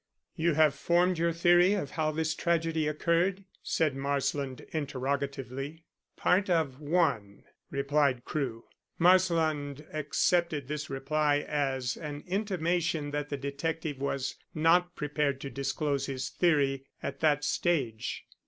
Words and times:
"You 0.35 0.55
have 0.55 0.73
formed 0.73 1.19
your 1.19 1.31
theory 1.31 1.73
of 1.73 1.91
how 1.91 2.09
this 2.09 2.33
tragedy 2.33 2.87
occurred?" 2.87 3.43
said 3.61 3.95
Marsland 3.95 4.61
interrogatively. 4.73 5.83
"Part 6.17 6.49
of 6.49 6.79
one," 6.79 7.43
replied 7.69 8.25
Crewe. 8.25 8.65
Marsland 8.97 9.85
accepted 9.93 10.67
this 10.67 10.89
reply 10.89 11.41
as 11.47 11.97
an 11.97 12.23
intimation 12.25 13.11
that 13.11 13.29
the 13.29 13.37
detective 13.37 13.99
was 13.99 14.37
not 14.55 14.95
prepared 14.95 15.39
to 15.41 15.51
disclose 15.51 16.07
his 16.07 16.29
theory 16.29 16.83
at 17.03 17.19
that 17.19 17.43
stage. 17.43 18.25